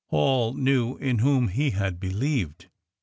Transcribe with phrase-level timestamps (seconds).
[0.09, 2.65] Paul ''knew in whom he had believed."